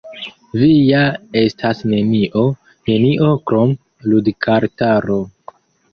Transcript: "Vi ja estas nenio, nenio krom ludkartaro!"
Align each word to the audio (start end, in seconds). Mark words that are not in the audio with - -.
"Vi 0.59 0.69
ja 0.75 1.01
estas 1.41 1.83
nenio, 1.91 2.43
nenio 2.89 3.29
krom 3.51 3.77
ludkartaro!" 4.15 5.21